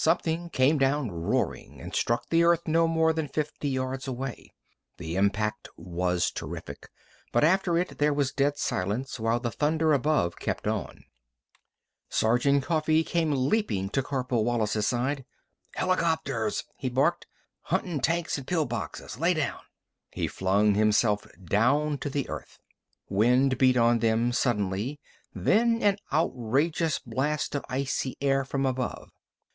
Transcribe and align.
Something 0.00 0.48
came 0.48 0.78
down, 0.78 1.10
roaring, 1.10 1.80
and 1.80 1.92
struck 1.92 2.28
the 2.28 2.44
earth 2.44 2.68
no 2.68 2.86
more 2.86 3.12
than 3.12 3.26
fifty 3.26 3.68
yards 3.68 4.06
away. 4.06 4.54
The 4.96 5.16
impact 5.16 5.66
was 5.76 6.30
terrific, 6.30 6.88
but 7.32 7.42
after 7.42 7.76
it 7.76 7.98
there 7.98 8.14
was 8.14 8.30
dead 8.30 8.58
silence 8.58 9.18
while 9.18 9.40
the 9.40 9.50
thunder 9.50 9.92
above 9.92 10.36
kept 10.38 10.68
on. 10.68 11.02
Sergeant 12.08 12.62
Coffee 12.62 13.02
came 13.02 13.32
leaping 13.48 13.90
to 13.90 14.00
Corporal 14.00 14.44
Wallis' 14.44 14.86
side. 14.86 15.24
"Helicopters!" 15.74 16.62
he 16.76 16.88
barked. 16.88 17.26
"Huntin' 17.62 17.98
tanks 17.98 18.38
an' 18.38 18.44
pill 18.44 18.66
boxes! 18.66 19.18
Lay 19.18 19.34
down!" 19.34 19.62
He 20.12 20.28
flung 20.28 20.74
himself 20.76 21.26
down 21.44 21.98
to 21.98 22.08
the 22.08 22.28
earth. 22.28 22.60
Wind 23.08 23.58
beat 23.58 23.76
on 23.76 23.98
them 23.98 24.30
suddenly, 24.30 25.00
then 25.34 25.82
an 25.82 25.96
outrageous 26.12 27.00
blast 27.00 27.56
of 27.56 27.64
icy 27.68 28.16
air 28.20 28.44
from 28.44 28.64
above. 28.64 29.10